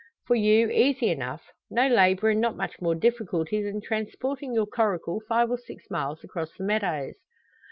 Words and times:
"For 0.25 0.33
you, 0.35 0.71
easy 0.71 1.09
enough. 1.11 1.43
No 1.69 1.85
labour 1.87 2.31
and 2.31 2.41
not 2.41 2.57
much 2.57 2.81
more 2.81 2.95
difficulty 2.95 3.61
than 3.61 3.81
transporting 3.81 4.51
your 4.55 4.65
coracle 4.65 5.21
five 5.29 5.51
or 5.51 5.59
six 5.59 5.91
miles 5.91 6.23
across 6.23 6.55
the 6.57 6.63
meadows." 6.63 7.13